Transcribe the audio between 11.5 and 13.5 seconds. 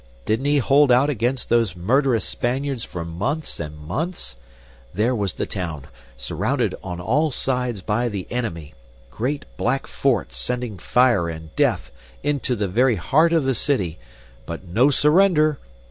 death into the very heart of